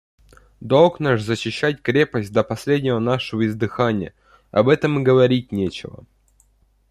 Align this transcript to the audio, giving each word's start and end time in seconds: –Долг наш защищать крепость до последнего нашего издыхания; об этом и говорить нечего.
–Долг 0.61 0.99
наш 0.99 1.21
защищать 1.21 1.83
крепость 1.83 2.33
до 2.33 2.43
последнего 2.43 2.97
нашего 2.97 3.45
издыхания; 3.45 4.15
об 4.49 4.67
этом 4.69 4.97
и 4.97 5.03
говорить 5.03 5.51
нечего. 5.51 6.05